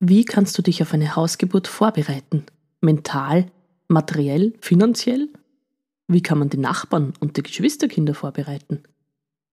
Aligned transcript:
Wie 0.00 0.24
kannst 0.24 0.56
du 0.56 0.62
dich 0.62 0.80
auf 0.80 0.94
eine 0.94 1.16
Hausgeburt 1.16 1.66
vorbereiten? 1.66 2.46
Mental, 2.80 3.46
materiell, 3.88 4.54
finanziell? 4.60 5.28
Wie 6.06 6.22
kann 6.22 6.38
man 6.38 6.50
die 6.50 6.56
Nachbarn 6.56 7.14
und 7.18 7.36
die 7.36 7.42
Geschwisterkinder 7.42 8.14
vorbereiten? 8.14 8.84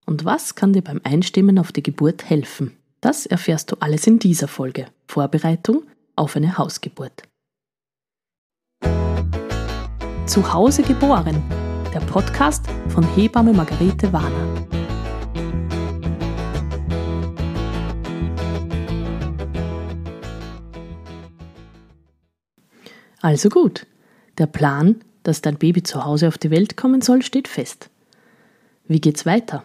Und 0.05 0.23
was 0.23 0.53
kann 0.53 0.73
dir 0.73 0.83
beim 0.83 1.01
Einstimmen 1.03 1.57
auf 1.57 1.71
die 1.71 1.81
Geburt 1.81 2.29
helfen? 2.29 2.77
Das 3.01 3.25
erfährst 3.25 3.71
du 3.71 3.77
alles 3.79 4.05
in 4.05 4.19
dieser 4.19 4.47
Folge. 4.47 4.85
Vorbereitung 5.07 5.83
auf 6.15 6.35
eine 6.35 6.59
Hausgeburt. 6.59 7.23
Zu 10.27 10.53
Hause 10.53 10.83
geboren. 10.83 11.41
Der 11.91 12.01
Podcast 12.01 12.65
von 12.89 13.03
Hebamme 13.15 13.53
Margarete 13.53 14.13
Warner. 14.13 14.74
Also 23.25 23.49
gut, 23.49 23.87
der 24.37 24.45
Plan, 24.45 24.97
dass 25.23 25.41
dein 25.41 25.55
Baby 25.55 25.81
zu 25.81 26.05
Hause 26.05 26.27
auf 26.27 26.37
die 26.37 26.51
Welt 26.51 26.77
kommen 26.77 27.01
soll, 27.01 27.23
steht 27.23 27.47
fest. 27.47 27.89
Wie 28.87 29.01
geht's 29.01 29.25
weiter? 29.25 29.63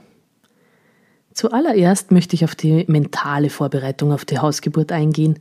Zuallererst 1.35 2.11
möchte 2.11 2.35
ich 2.35 2.45
auf 2.45 2.55
die 2.55 2.87
mentale 2.89 3.51
Vorbereitung 3.51 4.13
auf 4.13 4.25
die 4.25 4.39
Hausgeburt 4.39 4.93
eingehen. 4.93 5.41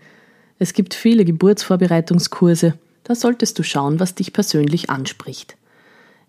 Es 0.58 0.74
gibt 0.74 0.96
viele 0.96 1.24
Geburtsvorbereitungskurse, 1.24 2.74
da 3.06 3.16
solltest 3.16 3.58
du 3.58 3.64
schauen, 3.64 4.02
was 4.02 4.16
dich 4.16 4.34
persönlich 4.34 4.90
anspricht. 4.90 5.56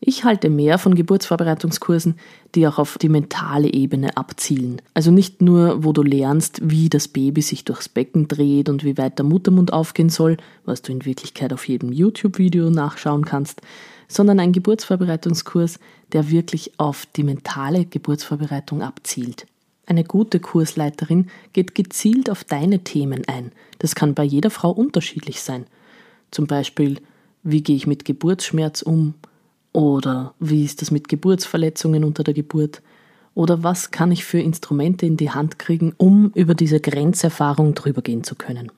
Ich 0.03 0.25
halte 0.25 0.49
mehr 0.49 0.79
von 0.79 0.95
Geburtsvorbereitungskursen, 0.95 2.15
die 2.55 2.67
auch 2.67 2.79
auf 2.79 2.97
die 2.97 3.11
mentale 3.11 3.71
Ebene 3.71 4.17
abzielen. 4.17 4.81
Also 4.95 5.11
nicht 5.11 5.43
nur, 5.43 5.85
wo 5.85 5.93
du 5.93 6.03
lernst, 6.03 6.59
wie 6.63 6.89
das 6.89 7.07
Baby 7.09 7.43
sich 7.43 7.65
durchs 7.67 7.91
Becken 7.91 8.27
dreht 8.27 8.71
und 8.71 8.83
wie 8.83 8.97
weit 8.97 9.19
der 9.19 9.27
Muttermund 9.27 9.75
aufgehen 9.75 10.09
soll, 10.09 10.39
was 10.65 10.81
du 10.81 10.93
in 10.93 11.05
Wirklichkeit 11.05 11.53
auf 11.53 11.69
jedem 11.69 11.93
YouTube-Video 11.93 12.71
nachschauen 12.71 13.27
kannst, 13.27 13.61
sondern 14.09 14.41
ein 14.41 14.53
Geburtsvorbereitungskurs, 14.53 15.79
der 16.13 16.31
wirklich 16.31 16.73
auf 16.79 17.05
die 17.05 17.23
mentale 17.23 17.85
Geburtsvorbereitung 17.85 18.83
abzielt. 18.83 19.47
Eine 19.85 20.05
gute 20.05 20.41
Kursleiterin 20.41 21.29
geht 21.53 21.75
gezielt 21.75 22.31
auf 22.31 22.45
deine 22.45 22.85
Themen 22.85 23.25
ein. 23.27 23.53
Das 23.81 23.95
kann 23.95 24.15
bei 24.15 24.25
jeder 24.25 24.51
Frau 24.51 24.71
unterschiedlich 24.71 25.43
sein. 25.43 25.67
Zum 26.31 26.47
Beispiel, 26.47 27.01
wie 27.43 27.63
gehe 27.63 27.77
ich 27.77 27.87
mit 27.87 28.05
Geburtsschmerz 28.07 28.83
um? 28.83 29.15
Oder 29.73 30.35
wie 30.41 30.65
ist 30.65 30.83
das 30.83 30.91
mit 30.91 31.09
Geburtsverletzungen 31.09 32.05
unter 32.05 32.25
der 32.25 32.35
Geburt? 32.35 32.83
Oder 33.35 33.63
was 33.63 33.91
kann 33.91 34.11
ich 34.11 34.25
für 34.25 34.41
Instrumente 34.41 35.07
in 35.07 35.17
die 35.17 35.31
Hand 35.31 35.59
kriegen, 35.59 35.95
um 35.97 36.33
über 36.35 36.55
diese 36.55 36.81
Grenzerfahrung 36.81 37.75
drüber 37.75 38.03
gehen 38.03 38.25
zu 38.25 38.35
können? 38.35 38.73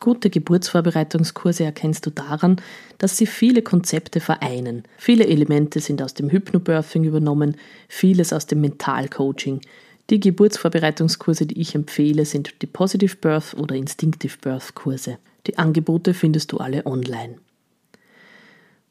Gute 0.00 0.30
Geburtsvorbereitungskurse 0.30 1.64
erkennst 1.64 2.06
du 2.06 2.10
daran, 2.10 2.60
dass 2.98 3.16
sie 3.16 3.26
viele 3.26 3.62
Konzepte 3.62 4.20
vereinen. 4.20 4.84
Viele 4.96 5.26
Elemente 5.26 5.80
sind 5.80 6.00
aus 6.02 6.14
dem 6.14 6.30
Hypnobirthing 6.30 7.04
übernommen, 7.04 7.56
vieles 7.88 8.32
aus 8.32 8.46
dem 8.46 8.60
Mentalcoaching. 8.60 9.60
Die 10.08 10.20
Geburtsvorbereitungskurse, 10.20 11.46
die 11.46 11.60
ich 11.60 11.74
empfehle, 11.74 12.24
sind 12.24 12.62
die 12.62 12.66
Positive 12.66 13.16
Birth 13.16 13.54
oder 13.54 13.74
Instinctive 13.74 14.38
Birth 14.40 14.74
Kurse. 14.74 15.18
Die 15.48 15.58
Angebote 15.58 16.14
findest 16.14 16.52
du 16.52 16.58
alle 16.58 16.86
online. 16.86 17.38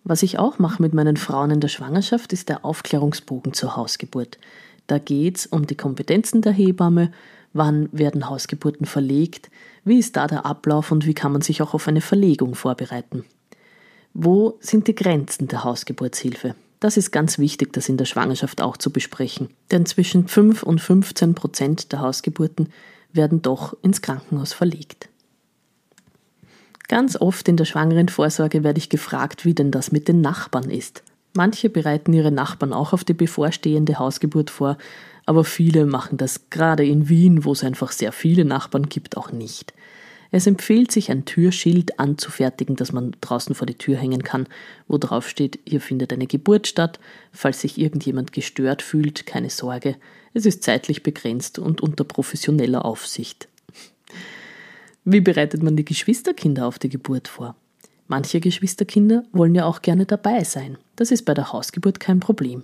Was 0.10 0.24
ich 0.24 0.40
auch 0.40 0.58
mache 0.58 0.82
mit 0.82 0.94
meinen 0.94 1.18
Frauen 1.18 1.52
in 1.52 1.60
der 1.60 1.68
Schwangerschaft, 1.68 2.32
ist 2.32 2.48
der 2.48 2.64
Aufklärungsbogen 2.64 3.52
zur 3.52 3.76
Hausgeburt. 3.76 4.38
Da 4.88 5.00
geht 5.00 5.40
es 5.40 5.48
um 5.48 5.68
die 5.68 5.76
Kompetenzen 5.76 6.42
der 6.42 6.54
Hebamme, 6.54 7.12
wann 7.52 7.90
werden 7.92 8.30
Hausgeburten 8.30 8.86
verlegt, 8.86 9.50
wie 9.84 10.00
ist 10.00 10.16
da 10.16 10.28
der 10.28 10.46
Ablauf 10.46 10.94
und 10.94 11.06
wie 11.06 11.14
kann 11.14 11.34
man 11.34 11.42
sich 11.42 11.62
auch 11.62 11.74
auf 11.74 11.90
eine 11.90 12.00
Verlegung 12.00 12.56
vorbereiten. 12.56 13.26
Wo 14.14 14.58
sind 14.62 14.88
die 14.88 14.96
Grenzen 14.96 15.50
der 15.50 15.66
Hausgeburtshilfe? 15.66 16.56
Das 16.80 16.96
ist 16.96 17.12
ganz 17.12 17.38
wichtig, 17.38 17.74
das 17.74 17.90
in 17.90 17.98
der 17.98 18.06
Schwangerschaft 18.06 18.62
auch 18.62 18.78
zu 18.78 18.92
besprechen, 18.92 19.50
denn 19.72 19.86
zwischen 19.86 20.30
5 20.30 20.64
und 20.64 20.80
15 20.80 21.36
Prozent 21.36 21.92
der 21.92 22.00
Hausgeburten 22.00 22.70
werden 23.12 23.42
doch 23.42 23.76
ins 23.82 24.02
Krankenhaus 24.02 24.54
verlegt. 24.54 25.10
Ganz 26.88 27.20
oft 27.20 27.48
in 27.50 27.58
der 27.58 27.66
schwangeren 27.66 28.08
Vorsorge 28.08 28.64
werde 28.64 28.80
ich 28.80 28.90
gefragt, 28.90 29.44
wie 29.44 29.54
denn 29.54 29.72
das 29.72 29.92
mit 29.92 30.08
den 30.08 30.22
Nachbarn 30.22 30.70
ist. 30.70 31.04
Manche 31.34 31.70
bereiten 31.70 32.14
ihre 32.14 32.32
Nachbarn 32.32 32.72
auch 32.72 32.94
auf 32.94 33.04
die 33.04 33.14
bevorstehende 33.14 34.00
Hausgeburt 34.00 34.50
vor, 34.50 34.78
aber 35.26 35.44
viele 35.44 35.86
machen 35.86 36.18
das 36.18 36.50
gerade 36.50 36.86
in 36.86 37.10
Wien, 37.10 37.44
wo 37.44 37.52
es 37.52 37.64
einfach 37.64 37.92
sehr 37.92 38.14
viele 38.14 38.46
Nachbarn 38.46 38.88
gibt, 38.88 39.18
auch 39.18 39.32
nicht. 39.32 39.74
Es 40.32 40.48
empfiehlt 40.48 40.92
sich, 40.92 41.12
ein 41.12 41.26
Türschild 41.26 42.00
anzufertigen, 42.00 42.76
das 42.76 42.92
man 42.92 43.16
draußen 43.22 43.54
vor 43.56 43.66
die 43.66 43.78
Tür 43.78 43.98
hängen 43.98 44.24
kann, 44.24 44.48
wo 44.88 44.98
drauf 44.98 45.28
steht, 45.28 45.60
hier 45.66 45.82
findet 45.82 46.12
eine 46.12 46.28
Geburt 46.28 46.68
statt. 46.68 47.00
Falls 47.32 47.62
sich 47.62 47.78
irgendjemand 47.78 48.34
gestört 48.34 48.82
fühlt, 48.82 49.26
keine 49.26 49.50
Sorge, 49.50 49.96
es 50.34 50.46
ist 50.46 50.64
zeitlich 50.64 51.04
begrenzt 51.04 51.60
und 51.60 51.82
unter 51.82 52.04
professioneller 52.04 52.84
Aufsicht. 52.84 53.48
Wie 55.10 55.22
bereitet 55.22 55.64
man 55.64 55.78
die 55.78 55.86
Geschwisterkinder 55.86 56.68
auf 56.68 56.80
die 56.80 56.90
Geburt 56.90 57.30
vor? 57.30 57.56
Manche 58.10 58.42
Geschwisterkinder 58.42 59.24
wollen 59.32 59.56
ja 59.56 59.64
auch 59.64 59.82
gerne 59.82 60.06
dabei 60.06 60.44
sein. 60.44 60.78
Das 60.98 61.12
ist 61.12 61.24
bei 61.24 61.34
der 61.34 61.54
Hausgeburt 61.54 62.02
kein 62.02 62.20
Problem. 62.20 62.64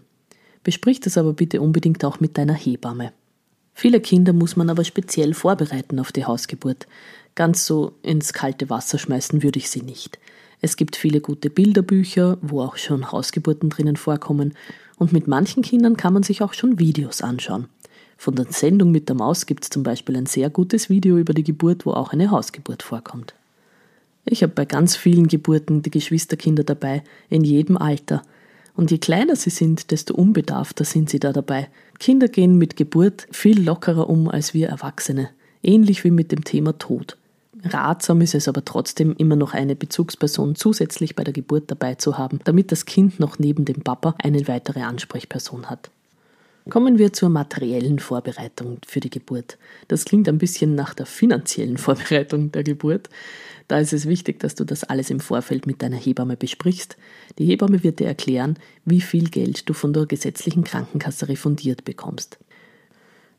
Besprich 0.61 0.99
das 0.99 1.17
aber 1.17 1.31
bitte 1.31 1.61
unbedingt 1.61 2.03
auch 2.03 2.19
mit 2.19 2.37
deiner 2.37 2.53
Hebamme. 2.53 3.13
Viele 3.73 4.01
Kinder 4.01 4.33
muss 4.33 4.57
man 4.57 4.69
aber 4.69 4.83
speziell 4.83 5.33
vorbereiten 5.33 6.01
auf 6.01 6.11
die 6.11 6.25
Hausgeburt. 6.25 6.85
Ganz 7.35 7.65
so 7.65 7.93
ins 8.01 8.33
kalte 8.33 8.69
Wasser 8.69 8.97
schmeißen 8.97 9.41
würde 9.41 9.59
ich 9.59 9.69
sie 9.69 9.81
nicht. 9.81 10.19
Es 10.59 10.75
gibt 10.75 10.97
viele 10.97 11.21
gute 11.21 11.49
Bilderbücher, 11.49 12.39
wo 12.41 12.59
auch 12.59 12.75
schon 12.75 13.09
Hausgeburten 13.09 13.69
drinnen 13.69 13.95
vorkommen, 13.95 14.53
und 14.97 15.13
mit 15.13 15.29
manchen 15.29 15.63
Kindern 15.63 15.95
kann 15.95 16.11
man 16.11 16.23
sich 16.23 16.41
auch 16.41 16.53
schon 16.53 16.77
Videos 16.77 17.21
anschauen. 17.21 17.69
Von 18.23 18.35
der 18.35 18.45
Sendung 18.51 18.91
mit 18.91 19.09
der 19.09 19.17
Maus 19.17 19.47
gibt 19.47 19.65
es 19.65 19.69
zum 19.69 19.83
Beispiel 19.83 20.15
ein 20.15 20.27
sehr 20.27 20.49
gutes 20.49 20.89
Video 20.89 21.17
über 21.17 21.33
die 21.33 21.43
Geburt, 21.43 21.85
wo 21.85 21.91
auch 21.91 22.13
eine 22.13 22.31
Hausgeburt 22.31 22.81
vorkommt. 22.81 23.33
Ich 24.23 24.43
habe 24.43 24.53
bei 24.53 24.63
ganz 24.63 24.95
vielen 24.95 25.27
Geburten 25.27 25.81
die 25.81 25.91
Geschwisterkinder 25.91 26.63
dabei, 26.63 27.03
in 27.29 27.43
jedem 27.43 27.75
Alter. 27.75 28.21
Und 28.77 28.91
je 28.91 28.97
kleiner 28.97 29.35
sie 29.35 29.49
sind, 29.49 29.91
desto 29.91 30.13
unbedarfter 30.13 30.85
sind 30.85 31.09
sie 31.09 31.19
da 31.19 31.33
dabei. 31.33 31.67
Kinder 31.99 32.29
gehen 32.29 32.57
mit 32.57 32.77
Geburt 32.77 33.27
viel 33.29 33.61
lockerer 33.61 34.09
um 34.09 34.29
als 34.29 34.53
wir 34.53 34.69
Erwachsene, 34.69 35.27
ähnlich 35.61 36.05
wie 36.05 36.11
mit 36.11 36.31
dem 36.31 36.45
Thema 36.45 36.77
Tod. 36.77 37.17
Ratsam 37.61 38.21
ist 38.21 38.35
es 38.35 38.47
aber 38.47 38.63
trotzdem 38.63 39.17
immer 39.17 39.35
noch 39.35 39.53
eine 39.53 39.75
Bezugsperson 39.75 40.55
zusätzlich 40.55 41.17
bei 41.17 41.25
der 41.25 41.33
Geburt 41.33 41.65
dabei 41.67 41.95
zu 41.95 42.17
haben, 42.17 42.39
damit 42.45 42.71
das 42.71 42.85
Kind 42.85 43.19
noch 43.19 43.37
neben 43.37 43.65
dem 43.65 43.81
Papa 43.81 44.15
eine 44.17 44.47
weitere 44.47 44.83
Ansprechperson 44.83 45.69
hat. 45.69 45.91
Kommen 46.69 46.97
wir 46.97 47.11
zur 47.11 47.27
materiellen 47.27 47.99
Vorbereitung 47.99 48.77
für 48.87 49.01
die 49.01 49.09
Geburt. 49.09 49.57
Das 49.89 50.05
klingt 50.05 50.29
ein 50.29 50.37
bisschen 50.37 50.75
nach 50.75 50.93
der 50.93 51.05
finanziellen 51.05 51.77
Vorbereitung 51.77 52.53
der 52.53 52.63
Geburt. 52.63 53.09
Da 53.67 53.79
ist 53.79 53.91
es 53.91 54.07
wichtig, 54.07 54.39
dass 54.39 54.55
du 54.55 54.63
das 54.63 54.85
alles 54.85 55.09
im 55.09 55.19
Vorfeld 55.19 55.67
mit 55.67 55.81
deiner 55.81 55.97
Hebamme 55.97 56.37
besprichst. 56.37 56.95
Die 57.37 57.45
Hebamme 57.45 57.83
wird 57.83 57.99
dir 57.99 58.07
erklären, 58.07 58.57
wie 58.85 59.01
viel 59.01 59.29
Geld 59.29 59.67
du 59.67 59.73
von 59.73 59.91
der 59.91 60.05
gesetzlichen 60.05 60.63
Krankenkasse 60.63 61.27
refundiert 61.27 61.83
bekommst. 61.83 62.39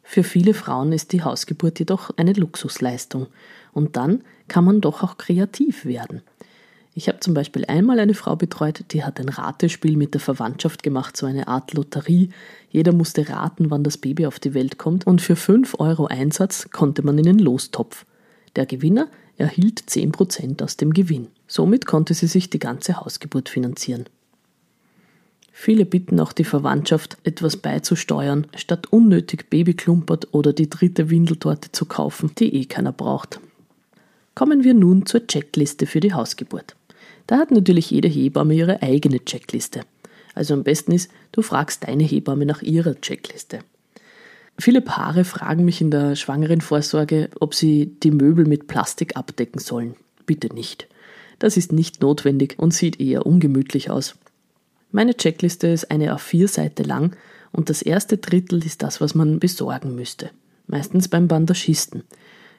Für 0.03 0.23
viele 0.23 0.53
Frauen 0.53 0.93
ist 0.93 1.13
die 1.13 1.23
Hausgeburt 1.23 1.79
jedoch 1.79 2.11
eine 2.19 2.35
Luxusleistung 2.35 3.29
und 3.73 3.97
dann 3.97 4.23
kann 4.49 4.65
man 4.65 4.83
doch 4.83 5.03
auch 5.03 5.17
kreativ 5.17 5.87
werden. 5.87 6.21
Ich 6.97 7.09
habe 7.09 7.19
zum 7.19 7.35
Beispiel 7.35 7.65
einmal 7.65 7.99
eine 7.99 8.15
Frau 8.15 8.37
betreut, 8.37 8.85
die 8.93 9.03
hat 9.03 9.19
ein 9.19 9.29
Ratespiel 9.29 9.97
mit 9.97 10.15
der 10.15 10.21
Verwandtschaft 10.21 10.85
gemacht, 10.85 11.17
so 11.17 11.27
eine 11.27 11.49
Art 11.49 11.75
Lotterie. 11.75 12.31
Jeder 12.71 12.93
musste 12.93 13.29
raten, 13.29 13.71
wann 13.71 13.83
das 13.83 13.99
Baby 13.99 14.27
auf 14.27 14.39
die 14.39 14.55
Welt 14.55 14.79
kommt 14.79 15.05
und 15.05 15.21
für 15.21 15.35
5 15.35 15.81
Euro 15.81 16.07
Einsatz 16.07 16.71
konnte 16.71 17.03
man 17.03 17.19
in 17.19 17.25
den 17.25 17.39
Lostopf. 17.41 18.07
Der 18.55 18.67
Gewinner 18.67 19.09
erhielt 19.37 19.81
10% 19.81 20.63
aus 20.63 20.77
dem 20.77 20.93
Gewinn. 20.93 21.27
Somit 21.49 21.87
konnte 21.87 22.15
sie 22.15 22.29
sich 22.29 22.49
die 22.49 22.61
ganze 22.61 23.01
Hausgeburt 23.01 23.49
finanzieren. 23.49 24.05
Viele 25.51 25.87
bitten 25.87 26.21
auch 26.21 26.33
die 26.33 26.45
Verwandtschaft, 26.45 27.19
etwas 27.25 27.57
beizusteuern, 27.57 28.47
statt 28.57 28.93
unnötig 28.93 29.51
Babyklumpert 29.51 30.33
oder 30.33 30.53
die 30.53 30.71
dritte 30.71 31.11
Windeltorte 31.11 31.73
zu 31.73 31.87
kaufen, 31.87 32.31
die 32.39 32.55
eh 32.55 32.65
keiner 32.67 32.93
braucht. 32.93 33.41
Kommen 34.37 34.63
wir 34.63 34.75
nun 34.75 35.07
zur 35.07 35.27
Checkliste 35.27 35.87
für 35.87 36.01
die 36.01 36.13
Hausgeburt. 36.13 36.77
Da 37.27 37.39
hat 37.39 37.51
natürlich 37.51 37.91
jede 37.91 38.09
Hebamme 38.09 38.55
ihre 38.55 38.83
eigene 38.83 39.25
Checkliste. 39.25 39.83
Also 40.35 40.55
am 40.55 40.65
besten 40.65 40.93
ist, 40.93 41.11
du 41.33 41.43
fragst 41.43 41.87
deine 41.87 42.03
Hebamme 42.03 42.47
nach 42.47 42.63
ihrer 42.63 43.01
Checkliste. 43.01 43.61
Viele 44.59 44.81
Paare 44.81 45.25
fragen 45.25 45.65
mich 45.65 45.81
in 45.81 45.91
der 45.91 46.17
schwangeren 46.17 46.61
Vorsorge, 46.61 47.29
ob 47.41 47.55
sie 47.55 47.87
die 48.03 48.11
Möbel 48.11 48.47
mit 48.47 48.67
Plastik 48.67 49.17
abdecken 49.17 49.59
sollen. 49.59 49.97
Bitte 50.27 50.53
nicht. 50.55 50.89
Das 51.39 51.57
ist 51.57 51.73
nicht 51.73 52.01
notwendig 52.01 52.57
und 52.59 52.73
sieht 52.73 53.01
eher 53.01 53.27
ungemütlich 53.27 53.91
aus. 53.91 54.15
Meine 54.93 55.17
Checkliste 55.17 55.67
ist 55.67 55.91
eine 55.91 56.15
A4-Seite 56.15 56.85
lang 56.85 57.17
und 57.51 57.69
das 57.69 57.83
erste 57.83 58.19
Drittel 58.19 58.65
ist 58.65 58.83
das, 58.83 59.01
was 59.01 59.15
man 59.15 59.41
besorgen 59.41 59.97
müsste. 59.97 60.31
Meistens 60.69 61.09
beim 61.09 61.27
Bandagisten. 61.27 62.05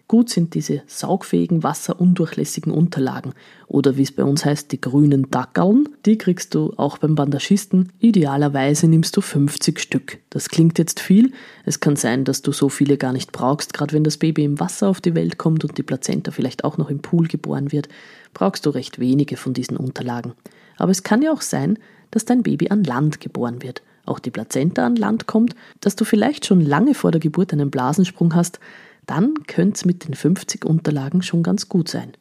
Gut 0.07 0.29
sind 0.29 0.53
diese 0.53 0.83
saugfähigen, 0.85 1.63
wasserundurchlässigen 1.63 2.71
Unterlagen 2.71 3.33
oder 3.67 3.97
wie 3.97 4.03
es 4.03 4.11
bei 4.11 4.23
uns 4.23 4.45
heißt, 4.45 4.71
die 4.71 4.79
grünen 4.79 5.31
Dackeln. 5.31 5.89
Die 6.05 6.19
kriegst 6.19 6.53
du 6.53 6.73
auch 6.77 6.99
beim 6.99 7.15
Bandagisten. 7.15 7.91
Idealerweise 7.97 8.87
nimmst 8.87 9.17
du 9.17 9.21
50 9.21 9.79
Stück. 9.79 10.19
Das 10.29 10.49
klingt 10.49 10.77
jetzt 10.77 10.99
viel. 10.99 11.31
Es 11.65 11.79
kann 11.79 11.95
sein, 11.95 12.23
dass 12.23 12.43
du 12.43 12.51
so 12.51 12.69
viele 12.69 12.97
gar 12.97 13.13
nicht 13.13 13.31
brauchst, 13.31 13.73
gerade 13.73 13.93
wenn 13.93 14.03
das 14.03 14.17
Baby 14.17 14.43
im 14.43 14.59
Wasser 14.59 14.89
auf 14.89 15.01
die 15.01 15.15
Welt 15.15 15.39
kommt 15.39 15.63
und 15.63 15.75
die 15.79 15.83
Plazenta 15.83 16.29
vielleicht 16.29 16.63
auch 16.63 16.77
noch 16.77 16.91
im 16.91 16.99
Pool 16.99 17.27
geboren 17.27 17.71
wird, 17.71 17.89
brauchst 18.35 18.67
du 18.67 18.69
recht 18.69 18.99
wenige 18.99 19.37
von 19.37 19.53
diesen 19.53 19.75
Unterlagen. 19.75 20.33
Aber 20.77 20.91
es 20.91 21.01
kann 21.01 21.23
ja 21.23 21.31
auch 21.31 21.41
sein, 21.41 21.79
dass 22.11 22.25
dein 22.25 22.43
Baby 22.43 22.69
an 22.69 22.83
Land 22.83 23.21
geboren 23.21 23.63
wird 23.63 23.81
auch 24.05 24.19
die 24.19 24.31
Plazenta 24.31 24.85
an 24.85 24.95
Land 24.95 25.25
kommt, 25.25 25.55
dass 25.81 25.95
du 25.95 26.05
vielleicht 26.05 26.45
schon 26.45 26.61
lange 26.61 26.93
vor 26.93 27.11
der 27.11 27.19
Geburt 27.19 27.53
einen 27.53 27.71
Blasensprung 27.71 28.35
hast, 28.35 28.59
dann 29.05 29.33
könnte 29.47 29.75
es 29.75 29.85
mit 29.85 30.07
den 30.07 30.13
50 30.13 30.65
Unterlagen 30.65 31.21
schon 31.21 31.43
ganz 31.43 31.69
gut 31.69 31.89
sein. 31.89 32.13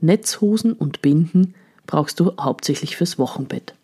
Netzhosen 0.00 0.72
und 0.72 1.02
Binden 1.02 1.54
brauchst 1.86 2.20
du 2.20 2.32
hauptsächlich 2.38 2.96
fürs 2.96 3.18
Wochenbett. 3.18 3.74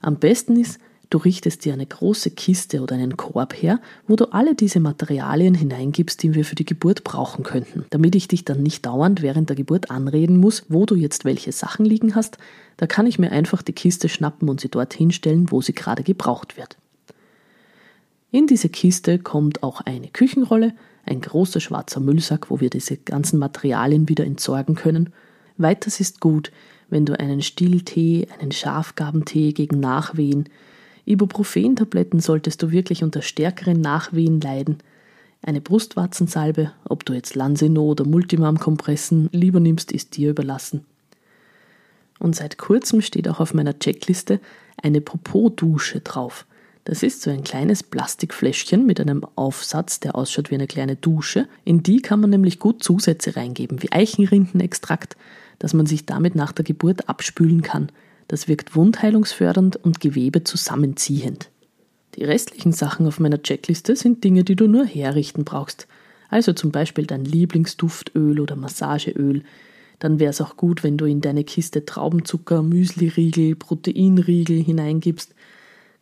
Am 0.00 0.16
besten 0.16 0.56
ist, 0.56 0.80
du 1.10 1.18
richtest 1.18 1.64
dir 1.64 1.74
eine 1.74 1.86
große 1.86 2.30
Kiste 2.30 2.80
oder 2.80 2.96
einen 2.96 3.16
Korb 3.16 3.54
her, 3.54 3.80
wo 4.06 4.16
du 4.16 4.32
alle 4.32 4.54
diese 4.54 4.80
Materialien 4.80 5.54
hineingibst, 5.54 6.22
die 6.22 6.34
wir 6.34 6.44
für 6.44 6.54
die 6.54 6.64
Geburt 6.64 7.04
brauchen 7.04 7.44
könnten, 7.44 7.84
damit 7.90 8.14
ich 8.14 8.28
dich 8.28 8.44
dann 8.44 8.62
nicht 8.62 8.86
dauernd 8.86 9.22
während 9.22 9.48
der 9.48 9.56
Geburt 9.56 9.90
anreden 9.90 10.38
muss, 10.38 10.64
wo 10.68 10.86
du 10.86 10.94
jetzt 10.94 11.24
welche 11.24 11.52
Sachen 11.52 11.84
liegen 11.84 12.14
hast, 12.14 12.38
da 12.78 12.86
kann 12.86 13.06
ich 13.06 13.18
mir 13.18 13.30
einfach 13.30 13.62
die 13.62 13.74
Kiste 13.74 14.08
schnappen 14.08 14.48
und 14.48 14.60
sie 14.60 14.70
dort 14.70 14.94
hinstellen, 14.94 15.50
wo 15.50 15.60
sie 15.60 15.74
gerade 15.74 16.02
gebraucht 16.02 16.56
wird. 16.56 16.76
In 18.30 18.46
diese 18.46 18.70
Kiste 18.70 19.18
kommt 19.18 19.62
auch 19.62 19.82
eine 19.82 20.08
Küchenrolle, 20.08 20.72
ein 21.04 21.20
großer 21.20 21.60
schwarzer 21.60 22.00
Müllsack, 22.00 22.50
wo 22.50 22.60
wir 22.60 22.70
diese 22.70 22.96
ganzen 22.96 23.38
Materialien 23.38 24.08
wieder 24.08 24.24
entsorgen 24.24 24.74
können. 24.74 25.12
Weiters 25.56 26.00
ist 26.00 26.20
gut, 26.20 26.52
wenn 26.90 27.06
du 27.06 27.18
einen 27.18 27.42
Stilltee, 27.42 28.28
einen 28.40 28.52
Schafgabentee 28.52 29.52
gegen 29.52 29.80
Nachwehen, 29.80 30.48
Ibuprofen-Tabletten 31.04 32.20
solltest 32.20 32.62
du 32.62 32.70
wirklich 32.70 33.02
unter 33.02 33.22
stärkeren 33.22 33.80
Nachwehen 33.80 34.40
leiden. 34.40 34.78
Eine 35.42 35.60
Brustwarzensalbe, 35.60 36.72
ob 36.84 37.04
du 37.04 37.12
jetzt 37.12 37.34
Lansino 37.34 37.82
oder 37.82 38.04
Multimam-Kompressen 38.04 39.28
lieber 39.32 39.58
nimmst, 39.58 39.90
ist 39.90 40.16
dir 40.16 40.30
überlassen. 40.30 40.84
Und 42.20 42.36
seit 42.36 42.56
kurzem 42.56 43.00
steht 43.00 43.26
auch 43.28 43.40
auf 43.40 43.52
meiner 43.52 43.76
Checkliste 43.76 44.38
eine 44.80 45.00
Popo-Dusche 45.00 46.00
drauf. 46.00 46.46
Das 46.84 47.04
ist 47.04 47.22
so 47.22 47.30
ein 47.30 47.44
kleines 47.44 47.84
Plastikfläschchen 47.84 48.84
mit 48.84 49.00
einem 49.00 49.24
Aufsatz, 49.36 50.00
der 50.00 50.16
ausschaut 50.16 50.50
wie 50.50 50.56
eine 50.56 50.66
kleine 50.66 50.96
Dusche. 50.96 51.46
In 51.64 51.84
die 51.84 52.02
kann 52.02 52.20
man 52.20 52.30
nämlich 52.30 52.58
gut 52.58 52.82
Zusätze 52.82 53.36
reingeben, 53.36 53.82
wie 53.82 53.92
Eichenrindenextrakt, 53.92 55.16
dass 55.60 55.74
man 55.74 55.86
sich 55.86 56.06
damit 56.06 56.34
nach 56.34 56.50
der 56.50 56.64
Geburt 56.64 57.08
abspülen 57.08 57.62
kann. 57.62 57.92
Das 58.26 58.48
wirkt 58.48 58.74
wundheilungsfördernd 58.74 59.76
und 59.76 60.00
Gewebe 60.00 60.42
zusammenziehend. 60.42 61.50
Die 62.16 62.24
restlichen 62.24 62.72
Sachen 62.72 63.06
auf 63.06 63.20
meiner 63.20 63.42
Checkliste 63.42 63.94
sind 63.94 64.24
Dinge, 64.24 64.42
die 64.42 64.56
du 64.56 64.66
nur 64.66 64.84
herrichten 64.84 65.44
brauchst. 65.44 65.86
Also 66.30 66.52
zum 66.52 66.72
Beispiel 66.72 67.06
dein 67.06 67.24
Lieblingsduftöl 67.24 68.40
oder 68.40 68.56
Massageöl. 68.56 69.44
Dann 70.00 70.18
wäre 70.18 70.30
es 70.30 70.40
auch 70.40 70.56
gut, 70.56 70.82
wenn 70.82 70.96
du 70.96 71.04
in 71.04 71.20
deine 71.20 71.44
Kiste 71.44 71.86
Traubenzucker, 71.86 72.62
Müsliriegel, 72.62 73.54
Proteinriegel 73.54 74.62
hineingibst 74.62 75.32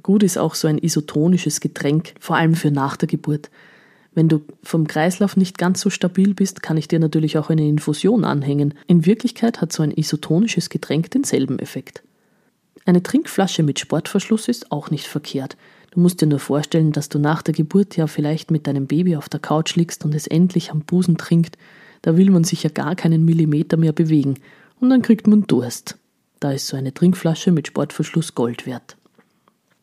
Gut 0.02 0.22
ist 0.22 0.38
auch 0.38 0.54
so 0.54 0.68
ein 0.68 0.78
isotonisches 0.78 1.60
Getränk, 1.60 2.14
vor 2.20 2.36
allem 2.36 2.54
für 2.54 2.70
nach 2.70 2.96
der 2.96 3.08
Geburt. 3.08 3.50
Wenn 4.12 4.28
du 4.28 4.42
vom 4.62 4.86
Kreislauf 4.86 5.36
nicht 5.36 5.56
ganz 5.58 5.80
so 5.80 5.90
stabil 5.90 6.34
bist, 6.34 6.62
kann 6.62 6.76
ich 6.76 6.88
dir 6.88 6.98
natürlich 6.98 7.38
auch 7.38 7.48
eine 7.48 7.66
Infusion 7.68 8.24
anhängen. 8.24 8.74
In 8.86 9.06
Wirklichkeit 9.06 9.60
hat 9.60 9.72
so 9.72 9.82
ein 9.82 9.92
isotonisches 9.92 10.68
Getränk 10.68 11.10
denselben 11.10 11.58
Effekt. 11.58 12.02
Eine 12.86 13.02
Trinkflasche 13.02 13.62
mit 13.62 13.78
Sportverschluss 13.78 14.48
ist 14.48 14.72
auch 14.72 14.90
nicht 14.90 15.06
verkehrt. 15.06 15.56
Du 15.92 16.00
musst 16.00 16.20
dir 16.20 16.26
nur 16.26 16.38
vorstellen, 16.38 16.92
dass 16.92 17.08
du 17.08 17.18
nach 17.18 17.42
der 17.42 17.54
Geburt 17.54 17.96
ja 17.96 18.06
vielleicht 18.06 18.50
mit 18.50 18.66
deinem 18.66 18.86
Baby 18.86 19.16
auf 19.16 19.28
der 19.28 19.40
Couch 19.40 19.76
liegst 19.76 20.04
und 20.04 20.14
es 20.14 20.26
endlich 20.26 20.70
am 20.70 20.80
Busen 20.80 21.16
trinkt. 21.16 21.56
Da 22.02 22.16
will 22.16 22.30
man 22.30 22.44
sich 22.44 22.62
ja 22.62 22.70
gar 22.70 22.96
keinen 22.96 23.24
Millimeter 23.24 23.76
mehr 23.76 23.92
bewegen. 23.92 24.36
Und 24.80 24.90
dann 24.90 25.02
kriegt 25.02 25.26
man 25.26 25.46
Durst. 25.46 25.98
Da 26.40 26.52
ist 26.52 26.68
so 26.68 26.76
eine 26.76 26.94
Trinkflasche 26.94 27.52
mit 27.52 27.66
Sportverschluss 27.66 28.34
Gold 28.34 28.66
wert. 28.66 28.96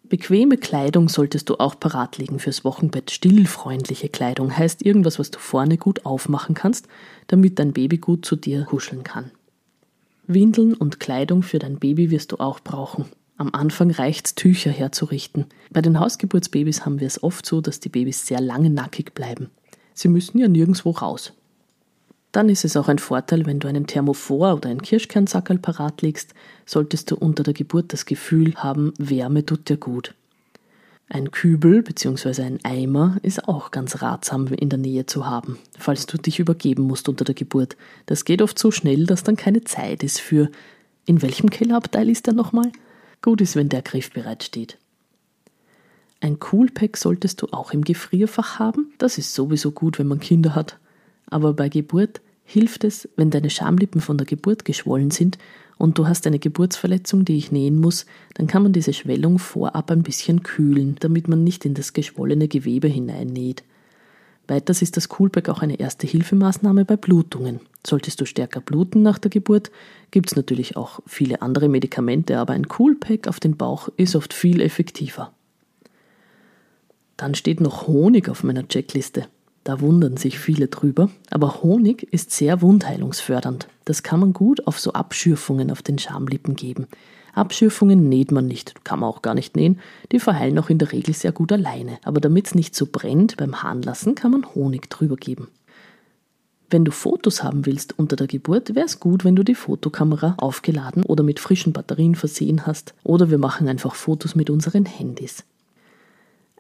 Bequeme 0.10 0.58
Kleidung 0.58 1.10
solltest 1.10 1.50
du 1.50 1.56
auch 1.56 1.78
parat 1.80 2.18
legen 2.18 2.40
fürs 2.40 2.64
Wochenbett. 2.64 3.12
Stillfreundliche 3.12 4.08
Kleidung 4.08 4.56
heißt 4.56 4.86
irgendwas, 4.86 5.20
was 5.20 5.32
du 5.32 5.40
vorne 5.40 5.78
gut 5.78 6.06
aufmachen 6.06 6.56
kannst, 6.56 6.88
damit 7.28 7.60
dein 7.60 7.74
Baby 7.74 7.98
gut 7.98 8.26
zu 8.26 8.38
dir 8.38 8.64
kuscheln 8.64 9.04
kann. 9.04 9.32
Windeln 10.26 10.74
und 10.74 11.00
Kleidung 11.00 11.44
für 11.44 11.60
dein 11.60 11.78
Baby 11.78 12.10
wirst 12.12 12.32
du 12.32 12.38
auch 12.38 12.60
brauchen. 12.62 13.06
Am 13.38 13.54
Anfang 13.54 13.92
reicht's, 13.92 14.34
Tücher 14.34 14.72
herzurichten. 14.72 15.46
Bei 15.72 15.82
den 15.82 16.00
Hausgeburtsbabys 16.00 16.86
haben 16.86 17.00
wir 17.00 17.08
es 17.08 17.22
oft 17.22 17.46
so, 17.46 17.62
dass 17.62 17.80
die 17.80 17.90
Babys 17.90 18.26
sehr 18.26 18.42
lange 18.42 18.70
nackig 18.70 19.14
bleiben. 19.14 19.50
Sie 19.94 20.08
müssen 20.08 20.40
ja 20.40 20.48
nirgendwo 20.48 20.92
raus. 20.92 21.34
Dann 22.32 22.50
ist 22.50 22.66
es 22.66 22.76
auch 22.78 22.88
ein 22.88 23.00
Vorteil, 23.00 23.46
wenn 23.46 23.60
du 23.60 23.68
einen 23.68 23.88
Thermophor 23.88 24.56
oder 24.56 24.70
einen 24.70 24.82
Kirschkernsackerl 24.82 25.60
parat 25.60 26.02
legst, 26.02 26.34
solltest 26.68 27.10
du 27.10 27.16
unter 27.16 27.42
der 27.42 27.56
Geburt 27.56 27.94
das 27.94 28.06
Gefühl 28.06 28.54
haben, 28.56 28.94
Wärme 29.00 29.44
tut 29.44 29.70
dir 29.70 29.78
gut. 29.78 30.14
Ein 31.10 31.32
Kübel 31.32 31.82
bzw. 31.82 32.44
ein 32.44 32.60
Eimer 32.64 33.18
ist 33.24 33.48
auch 33.48 33.72
ganz 33.72 34.02
ratsam 34.02 34.48
in 34.48 34.68
der 34.68 34.78
Nähe 34.78 35.06
zu 35.06 35.26
haben, 35.26 35.58
falls 35.80 36.06
du 36.06 36.18
dich 36.18 36.40
übergeben 36.40 36.84
musst 36.84 37.08
unter 37.08 37.24
der 37.24 37.34
Geburt. 37.34 37.78
Das 38.06 38.26
geht 38.26 38.42
oft 38.42 38.60
so 38.60 38.72
schnell, 38.72 39.06
dass 39.06 39.24
dann 39.24 39.38
keine 39.38 39.64
Zeit 39.64 40.04
ist 40.04 40.20
für 40.20 40.52
in 41.06 41.22
welchem 41.22 41.50
Kellerabteil 41.50 42.10
ist 42.10 42.28
er 42.28 42.34
nochmal? 42.34 42.70
Gut 43.22 43.40
ist, 43.40 43.56
wenn 43.56 43.70
der 43.70 43.82
griffbereit 43.82 44.44
steht. 44.44 44.78
Ein 46.20 46.40
Coolpack 46.40 46.98
solltest 46.98 47.42
du 47.42 47.48
auch 47.52 47.72
im 47.72 47.84
Gefrierfach 47.84 48.60
haben. 48.60 48.92
Das 48.98 49.18
ist 49.18 49.34
sowieso 49.34 49.72
gut, 49.72 50.00
wenn 50.00 50.08
man 50.08 50.20
Kinder 50.20 50.56
hat. 50.56 50.78
Aber 51.30 51.54
bei 51.54 51.70
Geburt 51.70 52.20
hilft 52.44 52.84
es, 52.84 53.08
wenn 53.16 53.30
deine 53.30 53.50
Schamlippen 53.50 54.02
von 54.02 54.18
der 54.18 54.28
Geburt 54.28 54.66
geschwollen 54.66 55.12
sind 55.12 55.38
und 55.78 55.98
du 55.98 56.08
hast 56.08 56.26
eine 56.28 56.40
Geburtsverletzung, 56.40 57.26
die 57.26 57.38
ich 57.38 57.52
nähen 57.52 57.80
muss, 57.80 58.06
dann 58.34 58.48
kann 58.48 58.64
man 58.64 58.74
diese 58.74 58.94
Schwellung 58.94 59.40
vorab 59.40 59.92
ein 59.92 60.04
bisschen 60.04 60.44
kühlen, 60.44 60.96
damit 61.00 61.28
man 61.28 61.44
nicht 61.44 61.66
in 61.66 61.74
das 61.74 61.94
geschwollene 61.94 62.48
Gewebe 62.48 62.88
hineinnäht. 62.88 63.64
Weiters 64.48 64.82
ist 64.82 64.96
das 64.96 65.10
Coolpack 65.10 65.50
auch 65.50 65.62
eine 65.62 65.80
erste 65.80 66.08
Hilfemaßnahme 66.08 66.86
bei 66.86 66.96
Blutungen. 66.96 67.60
Solltest 67.86 68.22
du 68.22 68.26
stärker 68.26 68.62
bluten 68.62 69.02
nach 69.02 69.20
der 69.20 69.30
Geburt, 69.30 69.72
gibt 70.10 70.30
es 70.32 70.36
natürlich 70.36 70.78
auch 70.78 71.02
viele 71.06 71.42
andere 71.42 71.68
Medikamente, 71.68 72.38
aber 72.38 72.54
ein 72.54 72.68
Coolpack 72.70 73.28
auf 73.28 73.40
den 73.40 73.58
Bauch 73.58 73.90
ist 73.98 74.16
oft 74.16 74.34
viel 74.34 74.62
effektiver. 74.62 75.34
Dann 77.18 77.36
steht 77.36 77.60
noch 77.60 77.88
Honig 77.88 78.30
auf 78.30 78.44
meiner 78.44 78.68
Checkliste. 78.68 79.28
Da 79.68 79.82
wundern 79.82 80.16
sich 80.16 80.40
viele 80.40 80.70
drüber. 80.70 81.10
Aber 81.30 81.62
Honig 81.62 82.08
ist 82.14 82.32
sehr 82.32 82.62
wundheilungsfördernd. 82.62 83.68
Das 83.84 84.02
kann 84.02 84.22
man 84.22 84.32
gut 84.32 84.66
auf 84.66 84.80
so 84.80 84.94
Abschürfungen 84.94 85.72
auf 85.72 85.82
den 85.82 86.00
Schamlippen 86.00 86.56
geben. 86.56 86.88
Abschürfungen 87.34 88.08
näht 88.08 88.32
man 88.32 88.48
nicht, 88.48 88.86
kann 88.86 89.02
man 89.02 89.10
auch 89.10 89.22
gar 89.22 89.34
nicht 89.34 89.58
nähen. 89.58 89.82
Die 90.14 90.22
verheilen 90.22 90.58
auch 90.58 90.70
in 90.70 90.78
der 90.78 90.94
Regel 90.94 91.14
sehr 91.14 91.34
gut 91.34 91.52
alleine. 91.52 92.00
Aber 92.06 92.22
damit 92.22 92.48
es 92.48 92.56
nicht 92.56 92.76
so 92.76 92.88
brennt 92.90 93.36
beim 93.36 93.62
Hahnlassen, 93.62 94.16
kann 94.16 94.32
man 94.32 94.56
Honig 94.56 94.90
drüber 94.90 95.18
geben. 95.18 95.50
Wenn 96.70 96.86
du 96.86 96.94
Fotos 96.94 97.44
haben 97.44 97.66
willst 97.66 98.00
unter 98.00 98.16
der 98.16 98.28
Geburt, 98.28 98.74
wäre 98.74 98.86
es 98.86 99.02
gut, 99.02 99.26
wenn 99.26 99.36
du 99.36 99.44
die 99.44 99.54
Fotokamera 99.54 100.36
aufgeladen 100.38 101.04
oder 101.04 101.26
mit 101.26 101.42
frischen 101.42 101.74
Batterien 101.74 102.16
versehen 102.16 102.66
hast. 102.66 102.94
Oder 103.04 103.30
wir 103.30 103.38
machen 103.38 103.68
einfach 103.68 103.96
Fotos 103.96 104.34
mit 104.34 104.50
unseren 104.50 104.86
Handys. 104.86 105.44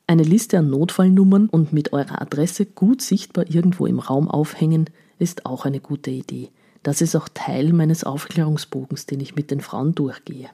Eine 0.09 0.23
Liste 0.23 0.57
an 0.57 0.69
Notfallnummern 0.69 1.49
und 1.49 1.73
mit 1.73 1.91
eurer 1.91 2.21
Adresse 2.21 2.65
gut 2.65 3.01
sichtbar 3.01 3.45
irgendwo 3.49 3.85
im 3.85 3.99
Raum 3.99 4.29
aufhängen, 4.31 4.89
ist 5.19 5.45
auch 5.45 5.65
eine 5.65 5.81
gute 5.81 6.11
Idee. 6.11 6.49
Das 6.81 7.01
ist 7.01 7.13
auch 7.17 7.27
Teil 7.27 7.73
meines 7.73 8.05
Aufklärungsbogens, 8.05 9.05
den 9.05 9.19
ich 9.19 9.35
mit 9.35 9.51
den 9.51 9.59
Frauen 9.59 9.95
durchgehe. 9.95 10.47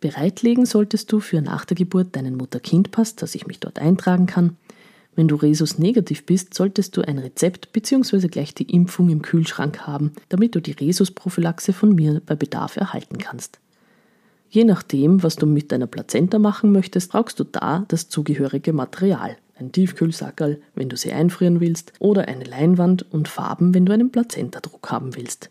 Bereitlegen 0.00 0.64
solltest 0.64 1.12
du 1.12 1.20
für 1.20 1.42
nach 1.42 1.66
der 1.66 1.76
Geburt 1.76 2.16
deinen 2.16 2.34
Mutter-Kind-Pass, 2.38 3.14
dass 3.14 3.34
ich 3.34 3.46
mich 3.46 3.60
dort 3.60 3.78
eintragen 3.78 4.24
kann. 4.24 4.56
Wenn 5.14 5.28
du 5.28 5.36
Resus 5.36 5.78
negativ 5.78 6.24
bist, 6.24 6.54
solltest 6.54 6.96
du 6.96 7.02
ein 7.02 7.18
Rezept 7.18 7.74
bzw. 7.74 8.28
gleich 8.28 8.54
die 8.54 8.72
Impfung 8.72 9.10
im 9.10 9.20
Kühlschrank 9.20 9.86
haben, 9.86 10.12
damit 10.30 10.54
du 10.54 10.60
die 10.60 10.72
Resus-Prophylaxe 10.72 11.74
von 11.74 11.94
mir 11.94 12.22
bei 12.24 12.36
Bedarf 12.36 12.78
erhalten 12.78 13.18
kannst. 13.18 13.60
Je 14.54 14.64
nachdem, 14.64 15.22
was 15.22 15.36
du 15.36 15.46
mit 15.46 15.72
deiner 15.72 15.86
Plazenta 15.86 16.38
machen 16.38 16.72
möchtest, 16.72 17.10
brauchst 17.10 17.40
du 17.40 17.44
da 17.44 17.86
das 17.88 18.10
zugehörige 18.10 18.74
Material. 18.74 19.38
Ein 19.58 19.72
Tiefkühlsackerl, 19.72 20.60
wenn 20.74 20.90
du 20.90 20.96
sie 20.98 21.10
einfrieren 21.10 21.60
willst, 21.60 21.94
oder 22.00 22.28
eine 22.28 22.44
Leinwand 22.44 23.10
und 23.10 23.28
Farben, 23.28 23.72
wenn 23.74 23.86
du 23.86 23.94
einen 23.94 24.12
Plazentadruck 24.12 24.90
haben 24.90 25.16
willst. 25.16 25.48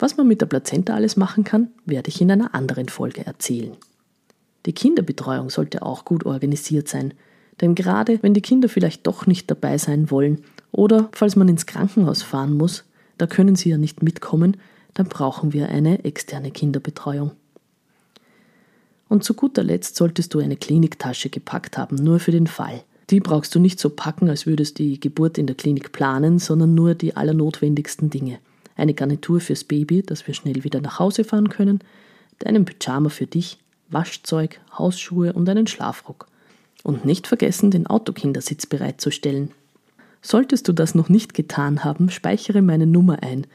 Was 0.00 0.16
man 0.16 0.26
mit 0.26 0.40
der 0.40 0.46
Plazenta 0.46 0.94
alles 0.94 1.16
machen 1.16 1.44
kann, 1.44 1.68
werde 1.86 2.08
ich 2.08 2.20
in 2.20 2.28
einer 2.32 2.52
anderen 2.52 2.88
Folge 2.88 3.24
erzählen. 3.24 3.76
Die 4.66 4.72
Kinderbetreuung 4.72 5.48
sollte 5.48 5.82
auch 5.82 6.04
gut 6.04 6.26
organisiert 6.26 6.88
sein, 6.88 7.14
denn 7.60 7.76
gerade 7.76 8.20
wenn 8.20 8.34
die 8.34 8.42
Kinder 8.42 8.68
vielleicht 8.68 9.06
doch 9.06 9.28
nicht 9.28 9.48
dabei 9.48 9.78
sein 9.78 10.10
wollen 10.10 10.42
Oder 10.72 11.08
falls 11.12 11.36
man 11.36 11.48
ins 11.48 11.66
Krankenhaus 11.66 12.22
fahren 12.22 12.56
muss, 12.56 12.82
da 13.16 13.28
können 13.28 13.54
Sie 13.54 13.70
ja 13.70 13.78
nicht 13.78 14.02
mitkommen, 14.02 14.56
dann 14.94 15.06
brauchen 15.06 15.52
wir 15.52 15.68
eine 15.68 16.04
externe 16.04 16.50
Kinderbetreuung. 16.50 17.30
Und 19.10 19.24
zu 19.24 19.34
guter 19.34 19.64
Letzt 19.64 19.96
solltest 19.96 20.32
du 20.34 20.38
eine 20.38 20.54
Kliniktasche 20.54 21.30
gepackt 21.30 21.76
haben, 21.76 21.96
nur 21.96 22.20
für 22.20 22.30
den 22.30 22.46
Fall. 22.46 22.84
Die 23.10 23.18
brauchst 23.18 23.52
du 23.52 23.58
nicht 23.58 23.80
so 23.80 23.90
packen, 23.90 24.30
als 24.30 24.46
würdest 24.46 24.78
die 24.78 25.00
Geburt 25.00 25.36
in 25.36 25.48
der 25.48 25.56
Klinik 25.56 25.90
planen, 25.90 26.38
sondern 26.38 26.76
nur 26.76 26.94
die 26.94 27.16
allernotwendigsten 27.16 28.08
Dinge. 28.08 28.38
Eine 28.76 28.94
Garnitur 28.94 29.40
fürs 29.40 29.64
Baby, 29.64 30.02
dass 30.02 30.28
wir 30.28 30.34
schnell 30.34 30.62
wieder 30.62 30.80
nach 30.80 31.00
Hause 31.00 31.24
fahren 31.24 31.48
können, 31.48 31.80
deinen 32.38 32.64
Pyjama 32.64 33.08
für 33.08 33.26
dich, 33.26 33.58
Waschzeug, 33.88 34.60
Hausschuhe 34.78 35.32
und 35.32 35.48
einen 35.48 35.66
Schlafrock. 35.66 36.28
Und 36.84 37.04
nicht 37.04 37.26
vergessen, 37.26 37.72
den 37.72 37.88
Autokindersitz 37.88 38.66
bereitzustellen. 38.66 39.50
Solltest 40.22 40.68
du 40.68 40.72
das 40.72 40.94
noch 40.94 41.08
nicht 41.08 41.34
getan 41.34 41.82
haben, 41.82 42.10
speichere 42.10 42.62
meine 42.62 42.86
Nummer 42.86 43.24
ein. 43.24 43.48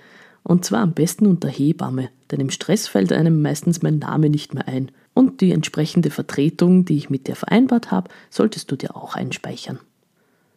Und 0.44 0.66
zwar 0.66 0.82
am 0.82 0.92
besten 0.92 1.28
unter 1.28 1.48
Hebamme, 1.48 2.10
denn 2.30 2.42
im 2.42 2.50
Stress 2.50 2.90
fällt 2.90 3.14
einem 3.14 3.42
meistens 3.42 3.82
mein 3.82 4.00
Name 4.00 4.30
nicht 4.30 4.54
mehr 4.54 4.68
ein 4.68 4.92
und 5.16 5.42
die 5.42 5.54
entsprechende 5.54 6.12
Vertretung, 6.12 6.86
die 6.86 6.98
ich 6.98 7.10
mit 7.10 7.28
dir 7.28 7.36
vereinbart 7.36 7.90
habe, 7.90 8.12
solltest 8.30 8.70
du 8.70 8.76
dir 8.76 8.96
auch 8.96 9.16
einspeichern. 9.16 9.80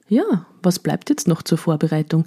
Ja, 0.09 0.47
was 0.62 0.81
bleibt 0.81 1.09
jetzt 1.09 1.29
noch 1.29 1.43
zur 1.43 1.59
Vorbereitung? 1.59 2.25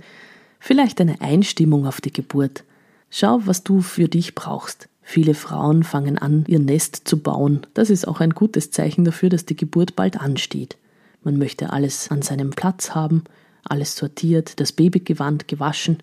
Vielleicht 0.59 1.01
eine 1.01 1.19
Einstimmung 1.21 1.85
auf 1.85 1.99
die 1.99 2.13
Geburt. 2.13 2.63
Schau, 3.09 3.41
was 3.45 3.63
du 3.63 3.81
für 3.81 4.07
dich 4.07 4.33
brauchst. 4.33 4.87
Viele 5.01 5.33
Frauen 5.33 5.83
fangen 5.83 6.17
an, 6.17 6.45
ihr 6.47 6.59
Nest 6.59 7.01
zu 7.03 7.19
bauen. 7.19 7.67
Das 7.73 7.89
ist 7.89 8.07
auch 8.07 8.21
ein 8.21 8.29
gutes 8.29 8.71
Zeichen 8.71 9.03
dafür, 9.03 9.29
dass 9.29 9.45
die 9.45 9.57
Geburt 9.57 9.97
bald 9.97 10.19
ansteht. 10.19 10.77
Man 11.23 11.37
möchte 11.37 11.73
alles 11.73 12.11
an 12.11 12.21
seinem 12.21 12.51
Platz 12.51 12.95
haben, 12.95 13.25
alles 13.65 13.97
sortiert, 13.97 14.59
das 14.61 14.71
Babygewand 14.71 15.49
gewaschen. 15.49 15.97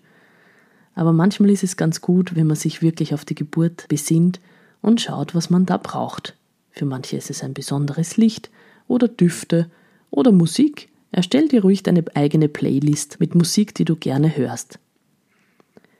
Aber 0.93 1.11
manchmal 1.11 1.49
ist 1.49 1.63
es 1.63 1.75
ganz 1.75 2.01
gut, 2.01 2.35
wenn 2.35 2.45
man 2.45 2.55
sich 2.55 2.83
wirklich 2.83 3.15
auf 3.15 3.25
die 3.25 3.35
Geburt 3.35 3.87
besinnt 3.87 4.39
und 4.81 5.01
schaut, 5.01 5.35
was 5.35 5.49
man 5.49 5.65
da 5.65 5.77
braucht. 5.77 6.35
Für 6.71 6.85
manche 6.85 7.17
ist 7.17 7.29
es 7.29 7.43
ein 7.43 7.53
besonderes 7.53 8.17
Licht 8.17 8.49
oder 8.87 9.07
Düfte 9.07 9.69
oder 10.11 10.31
Musik. 10.31 10.89
Erstell 11.11 11.47
dir 11.47 11.61
ruhig 11.61 11.83
deine 11.83 12.03
eigene 12.13 12.47
Playlist 12.47 13.19
mit 13.19 13.35
Musik, 13.35 13.73
die 13.75 13.85
du 13.85 13.95
gerne 13.95 14.37
hörst. 14.37 14.79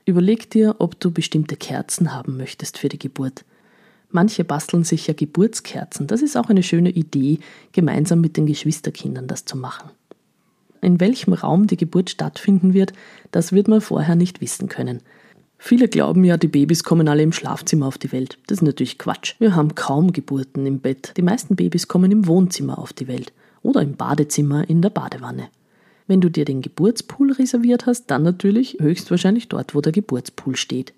Überleg 0.06 0.50
dir, 0.50 0.76
ob 0.80 1.00
du 1.00 1.12
bestimmte 1.12 1.56
Kerzen 1.56 2.14
haben 2.14 2.38
möchtest 2.38 2.78
für 2.78 2.90
die 2.90 3.00
Geburt. 3.00 3.46
Manche 4.12 4.44
basteln 4.44 4.84
sich 4.84 5.06
ja 5.06 5.14
Geburtskerzen. 5.14 6.08
Das 6.08 6.22
ist 6.22 6.36
auch 6.36 6.50
eine 6.50 6.64
schöne 6.64 6.90
Idee, 6.90 7.40
gemeinsam 7.74 8.22
mit 8.22 8.38
den 8.38 8.48
Geschwisterkindern 8.48 9.28
das 9.28 9.46
zu 9.46 9.56
machen. 9.56 9.92
In 10.82 11.00
welchem 11.00 11.34
Raum 11.34 11.68
die 11.68 11.78
Geburt 11.78 12.10
stattfinden 12.10 12.74
wird, 12.74 12.94
das 13.32 13.52
wird 13.52 13.68
man 13.68 13.82
vorher 13.82 14.16
nicht 14.16 14.42
wissen 14.42 14.68
können. 14.70 15.02
Viele 15.62 15.90
glauben 15.90 16.24
ja, 16.24 16.38
die 16.38 16.48
Babys 16.48 16.86
kommen 16.86 17.10
alle 17.10 17.22
im 17.22 17.34
Schlafzimmer 17.34 17.86
auf 17.86 17.98
die 17.98 18.14
Welt. 18.14 18.38
Das 18.48 18.60
ist 18.60 18.64
natürlich 18.64 18.98
Quatsch. 18.98 19.36
Wir 19.40 19.56
haben 19.56 19.76
kaum 19.76 20.14
Geburten 20.14 20.66
im 20.66 20.80
Bett. 20.80 21.12
Die 21.18 21.22
meisten 21.22 21.58
Babys 21.58 21.90
kommen 21.90 22.12
im 22.12 22.28
Wohnzimmer 22.28 22.80
auf 22.80 22.94
die 22.94 23.10
Welt 23.10 23.34
oder 23.62 23.82
im 23.82 23.96
Badezimmer 23.96 24.68
in 24.70 24.82
der 24.82 24.90
Badewanne. 24.90 25.50
Wenn 26.08 26.22
du 26.22 26.30
dir 26.30 26.46
den 26.46 26.62
Geburtspool 26.62 27.34
reserviert 27.34 27.86
hast, 27.86 28.08
dann 28.08 28.24
natürlich 28.24 28.78
höchstwahrscheinlich 28.80 29.50
dort, 29.50 29.76
wo 29.76 29.82
der 29.82 29.92
Geburtspool 29.92 30.56
steht. 30.56 30.94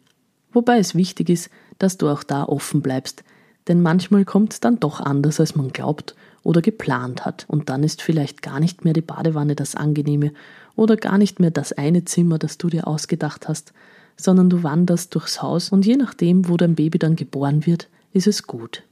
Wobei 0.54 0.78
es 0.78 0.96
wichtig 0.96 1.30
ist, 1.30 1.50
dass 1.80 1.98
du 1.98 2.08
auch 2.08 2.24
da 2.24 2.44
offen 2.44 2.82
bleibst, 2.82 3.24
denn 3.68 3.82
manchmal 3.82 4.26
kommt 4.26 4.54
es 4.54 4.60
dann 4.60 4.80
doch 4.80 5.02
anders, 5.02 5.40
als 5.40 5.56
man 5.56 5.70
glaubt 5.70 6.16
oder 6.44 6.62
geplant 6.62 7.26
hat, 7.26 7.46
und 7.48 7.70
dann 7.70 7.84
ist 7.84 8.02
vielleicht 8.02 8.42
gar 8.42 8.60
nicht 8.60 8.86
mehr 8.86 8.94
die 8.94 9.02
Badewanne 9.02 9.56
das 9.56 9.76
angenehme 9.76 10.34
oder 10.76 10.98
gar 10.98 11.18
nicht 11.18 11.40
mehr 11.40 11.52
das 11.52 11.74
eine 11.74 12.06
Zimmer, 12.06 12.38
das 12.38 12.58
du 12.58 12.70
dir 12.70 12.88
ausgedacht 12.88 13.48
hast, 13.48 13.74
sondern 14.18 14.50
du 14.50 14.64
wanderst 14.64 15.14
durchs 15.16 15.42
Haus 15.42 15.70
und 15.70 15.86
je 15.86 15.98
nachdem, 15.98 16.48
wo 16.48 16.58
dein 16.58 16.76
Baby 16.76 17.00
dann 17.00 17.16
geboren 17.16 17.66
wird, 17.66 17.90
ist 18.14 18.28
es 18.28 18.44
gut. 18.44 18.84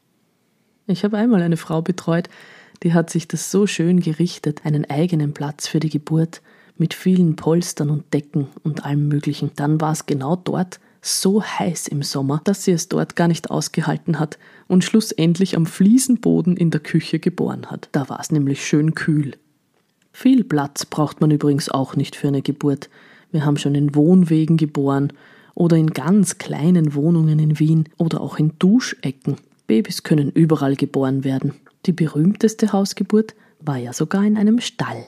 Ich 0.87 1.03
habe 1.03 1.17
einmal 1.17 1.41
eine 1.41 1.57
Frau 1.57 1.81
betreut, 1.81 2.29
die 2.83 2.93
hat 2.93 3.09
sich 3.09 3.27
das 3.27 3.51
so 3.51 3.67
schön 3.67 3.99
gerichtet, 3.99 4.65
einen 4.65 4.89
eigenen 4.89 5.33
Platz 5.33 5.67
für 5.67 5.79
die 5.79 5.89
Geburt, 5.89 6.41
mit 6.77 6.93
vielen 6.93 7.35
Polstern 7.35 7.89
und 7.89 8.13
Decken 8.13 8.47
und 8.63 8.85
allem 8.85 9.07
Möglichen. 9.09 9.51
Dann 9.55 9.81
war 9.81 9.91
es 9.91 10.05
genau 10.05 10.37
dort 10.37 10.79
so 11.01 11.43
heiß 11.43 11.87
im 11.87 12.03
Sommer, 12.03 12.41
dass 12.43 12.63
sie 12.63 12.71
es 12.71 12.87
dort 12.89 13.15
gar 13.15 13.27
nicht 13.27 13.51
ausgehalten 13.51 14.19
hat 14.19 14.39
und 14.67 14.83
schlussendlich 14.83 15.55
am 15.55 15.65
Fliesenboden 15.65 16.57
in 16.57 16.71
der 16.71 16.79
Küche 16.79 17.19
geboren 17.19 17.67
hat. 17.67 17.89
Da 17.91 18.09
war 18.09 18.19
es 18.19 18.31
nämlich 18.31 18.65
schön 18.65 18.95
kühl. 18.95 19.35
Viel 20.11 20.43
Platz 20.43 20.85
braucht 20.85 21.21
man 21.21 21.31
übrigens 21.31 21.69
auch 21.69 21.95
nicht 21.95 22.15
für 22.15 22.27
eine 22.29 22.41
Geburt. 22.41 22.89
Wir 23.31 23.45
haben 23.45 23.57
schon 23.57 23.75
in 23.75 23.95
Wohnwegen 23.95 24.57
geboren 24.57 25.13
oder 25.53 25.77
in 25.77 25.91
ganz 25.91 26.37
kleinen 26.37 26.95
Wohnungen 26.95 27.39
in 27.39 27.59
Wien 27.59 27.85
oder 27.97 28.21
auch 28.21 28.39
in 28.39 28.53
Duschecken. 28.59 29.35
Babys 29.67 30.03
können 30.03 30.31
überall 30.31 30.75
geboren 30.75 31.23
werden. 31.23 31.53
Die 31.85 31.91
berühmteste 31.91 32.73
Hausgeburt 32.73 33.35
war 33.59 33.77
ja 33.77 33.93
sogar 33.93 34.25
in 34.25 34.37
einem 34.37 34.59
Stall. 34.59 35.05